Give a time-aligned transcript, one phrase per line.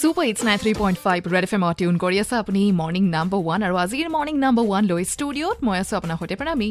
[0.00, 3.40] Super hits nine three point five red F এমত টিউন কৰি আছে আপুনি মৰ্ণিং নাম্বাৰ
[3.42, 6.68] ওৱান আৰু আজিৰ মৰ্ণিং নাম্বাৰ ওৱান লৈ ষ্টুডিঅ'ত মই আছোঁ আপোনাৰ সৈতে প্ৰণামী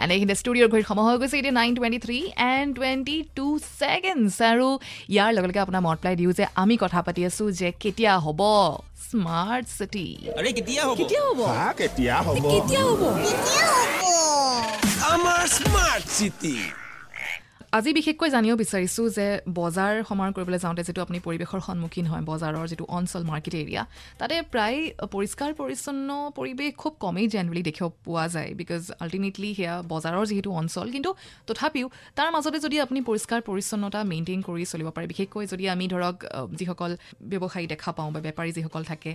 [0.00, 3.46] এণ্ড এইখিনি ষ্টুডিঅ'ৰ ঘড়ীত সময় হৈ গৈছে এতিয়া nine twenty three and twenty two
[3.80, 4.68] seconds আৰু
[5.14, 8.40] ইয়াৰ লগে লগে আপোনাৰ মনত পেলাই দিওঁ যে আমি কথা পাতি আছোঁ যে কেতিয়া হ'ব
[9.06, 10.06] স্মাৰ্ট চিটি
[11.26, 11.40] হ'ব
[12.50, 13.02] কেতিয়া হ'ব
[15.12, 16.56] আমাৰ স্মাৰ্ট চিটি
[17.72, 19.26] আজি বিশেষকৈ জানিব বিচাৰিছোঁ যে
[19.58, 23.82] বজাৰ সমাৰ কৰিবলৈ যাওঁতে যিটো আপুনি পৰিৱেশৰ সন্মুখীন হয় বজাৰৰ যিটো অঞ্চল মাৰ্কেট এৰিয়া
[24.20, 24.78] তাতে প্ৰায়
[25.14, 26.08] পৰিষ্কাৰ পৰিচ্ছন্ন
[26.38, 31.10] পৰিৱেশ খুব কমেই জেনেৰেলি দেখিব পোৱা যায় বিকজ আল্টিমেটলি সেয়া বজাৰৰ যিহেতু অঞ্চল কিন্তু
[31.48, 31.86] তথাপিও
[32.18, 36.16] তাৰ মাজতে যদি আপুনি পৰিষ্কাৰ পৰিচ্ছন্নতা মেইনটেইন কৰি চলিব পাৰে বিশেষকৈ যদি আমি ধৰক
[36.58, 36.90] যিসকল
[37.30, 39.10] ব্যৱসায়ী দেখা পাওঁ বা বেপাৰী যিসকল থাকে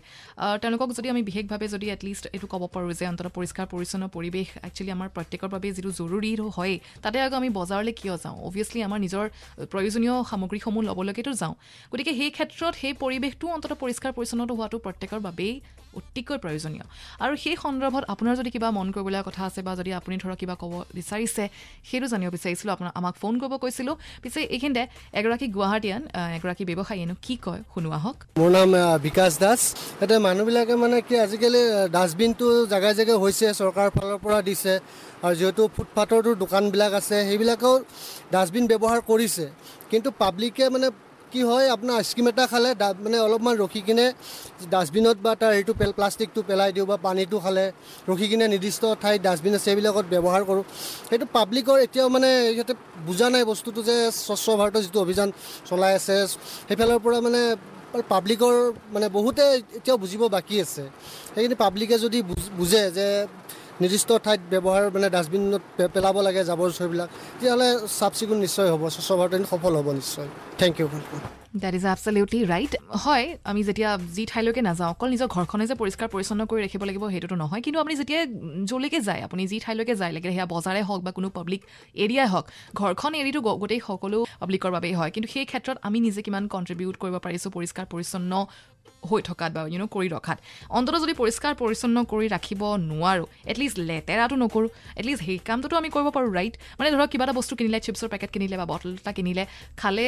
[0.62, 4.92] তেওঁলোকক যদি আমি বিশেষভাৱে যদি এটলিষ্ট এইটো ক'ব পাৰোঁ যে অন্ততঃ পৰিষ্কাৰ পৰিচ্ছন্ন পৰিৱেশ একচুৱেলি
[4.98, 8.47] আমাৰ প্ৰত্যেকৰ বাবে যিটো জৰুৰী হয় তাতে আকৌ আমি বজাৰলৈ কিয় যাওঁ?
[8.50, 9.26] অভিয়াছলি আমাৰ নিজৰ
[9.72, 11.54] প্ৰয়োজনীয় সামগ্ৰীসমূহ ল'বলৈকেতো যাওঁ।
[11.92, 15.54] গতিকে সেই ক্ষেত্ৰত সেই পৰিৱেশটো অন্ততঃ পৰিষ্কাৰ পৰিচ্ছন্নতা হোৱাটো প্ৰত্যেকৰ বাবেই
[16.00, 16.86] অতিকৈ প্ৰয়োজনীয়।
[17.24, 20.56] আৰু সেই সন্দৰ্ভত আপোনাৰ যদি কিবা মন কৰিবলগীয়া কথা আছে বা যদি আপুনি ধৰক কিবা
[20.62, 21.44] ক'ব বিচাৰিছে
[21.90, 24.84] সেইটো জানিব বিচাৰিছিলোঁ। আপোনাৰ আমাক ফোন কৰিব কৈছিলোঁ। পিছে এইখিনিতে
[25.20, 26.02] এগৰাকী গুৱাহাটীয়ান
[26.38, 27.62] এগৰাকী ব্যৱসায়ীয়েনো কি কয়?
[27.74, 28.70] শুনো আহক মোৰ নাম
[29.08, 29.62] বিকাশ দাস।
[30.04, 31.62] এতিয়া মানুহবিলাকে মানে কি আজিকালি
[31.96, 34.74] ডাষ্টবিনটো জেগাই জেগাই হৈছে চৰকাৰৰ ফালৰ পৰা দিছে।
[35.26, 37.74] আৰু যিহেতু ফুটপাথৰতো দোকানবিলাক আছে সেইবিলাকেও
[38.34, 39.46] ডাষ্টবিন ব্যৱহাৰ কৰিছে।
[39.92, 40.88] কিন্তু পাব্লিকে মানে
[41.32, 42.70] কি হয় আপোনাৰ আইচক্ৰীম এটা খালে
[43.06, 44.06] মানে অলপমান ৰখি কিনে
[44.74, 47.66] ডাষ্টবিনত বা তাৰ পেল প্লাষ্টিকটো পেলাই দিওঁ বা পানীটো খালে
[48.10, 50.64] ৰখি কিনে নিৰ্দিষ্ট ঠাইত ডাষ্টবিন আছে সেইবিলাকত ব্যৱহাৰ কৰোঁ।
[51.10, 52.74] সেইটো পাব্লিকৰ এতিয়াও মানে সিহঁতে
[53.08, 55.30] বুজা নাই বস্তুটো যে স্বচ্ছ ভাৰতৰ যিটো অভিযান
[55.70, 56.16] চলাই আছে।
[56.68, 57.42] সেইফালৰ পৰা মানে
[57.94, 58.56] পাব্লিকৰ
[58.94, 59.44] মানে বহুতে
[59.78, 60.84] এতিয়াও বুজিব বাকী আছে।
[61.36, 62.52] সেইখিনি পাব্লিকে যদি বুজ-
[62.98, 63.08] যে
[63.82, 65.62] নিৰ্দিষ্ট ঠাইত ব্যৱহাৰ মানে ডাষ্টবিনত
[65.94, 70.80] পেলাব লাগে জাবৰ জোঁথৰবিলাক তেতিয়াহ'লে চাফ চিকুণ নিশ্চয় হ'ব স্বচ্ছ ভাৰত সফল হ'ব নিশ্চয়। Thank
[70.80, 70.88] you
[71.64, 76.08] that is absolutely right হয় আমি যেতিয়া যি ঠাইলৈকে নাযাওঁ অকল নিজৰ ঘৰখনে যে পৰিষ্কাৰ
[76.14, 78.20] পৰিচ্ছন্ন কৰি ৰাখিব লাগিব সেইটোতো নহয় কিন্তু আপুনি যেতিয়া
[78.70, 81.62] য'লৈকে যায় আপুনি যি ঠাইলৈকে যায় লাগে সেয়া বজাৰে হওক বা কোনো পাব্লিক
[82.06, 82.46] এৰিয়াই হওক
[82.80, 87.16] ঘৰখন এৰিটো গোটেই সকলো পাব্লিকৰ বাবেই হয় কিন্তু সেই ক্ষেত্ৰত আমি নিজে কিমান কণ্ট্ৰিবিউট কৰিব
[87.26, 88.34] পাৰিছোঁ পৰিষ্কাৰ পৰিচ্ছন্ন
[89.10, 90.38] হৈ থকাত বা ইউনো কৰি ৰখাত।
[90.78, 94.70] অন্ততঃ যদি পৰিষ্কাৰ পৰিচ্ছন্ন কৰি ৰাখিব নোৱাৰোঁ এটলিষ্ট লেতেৰাটো নকৰোঁ
[95.00, 98.30] এটলিষ্ট সেই কামটোতো আমি কৰিব পাৰোঁ ৰাইট মানে ধৰক কিবা এটা বস্তু কিনিলে চিপছৰ পেকেট
[98.34, 99.44] কিনিলে বা বটল এটা কিনিলে
[99.82, 100.08] খালে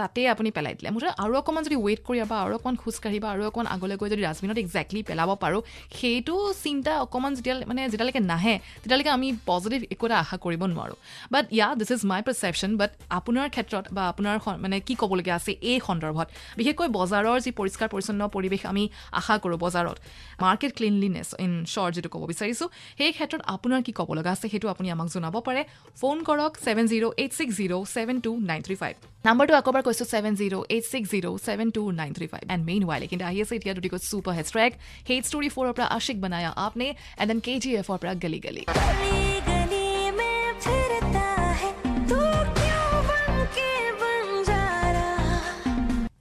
[0.00, 3.42] তাতে আপুনি পেলাই দিলে। মুঠতে আৰু অকণমান যদি ৱেইট কৰি বা আৰু অকণমান খোজকাঢ়ি আৰু
[3.50, 5.60] অকণমান আগলৈ গৈ যদি ডাষ্টবিনত একজেক্টলি পেলাব পাৰোঁ
[5.98, 6.34] সেইটো
[6.64, 10.98] চিন্তা অকণমান যেতিয়া মানে যেতিয়ালৈকে নাহে তেতিয়ালৈকে আমি পজিটিভ একো এটা আশা কৰিব নোৱাৰোঁ।
[11.34, 15.52] But yeah this is my পাৰচেপশ্যন বাট আপোনাৰ ক্ষেত্ৰত বা আপোনাৰ মানে কি ক'বলগীয়া আছে
[15.70, 16.28] এই সন্দৰ্ভত।
[16.58, 18.84] বিশেষকৈ বজাৰৰ যি পৰিষ্কাৰ পৰিচ্ছন্ন পৰিৱেশ আমি
[19.20, 19.96] আশা কৰোঁ বজাৰত।
[20.44, 22.68] মাৰ্কেট ক্লিনলিনেছ ইন শ্বৰ্ট যিটো ক'ব বিচাৰিছোঁ
[22.98, 25.62] সেই ক্ষেত্ৰত আপোনাৰ কি ক'ব লগা আছে সেইটো আপুনি আমাক জনাব পাৰে।
[26.00, 29.82] ফোন কৰক seven zero' eight six zero' seven two nine three five Number two, October
[29.82, 32.40] goes to 7086072935.
[32.50, 34.74] And meanwhile, लेकिन आइए से टिया टूटी को super hit track
[35.08, 40.10] hate story 4 अपना आशिक बनाया आपने एंड देन केजीएफ अपना गली गली गली गली.
[40.10, 41.28] में फिरता
[41.62, 41.72] है
[42.08, 42.16] तू
[42.58, 43.70] क्यों बन के
[44.02, 45.38] बन जा रहा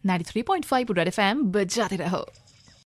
[0.05, 2.25] 93.5 रेड एफएम बजाते रहो.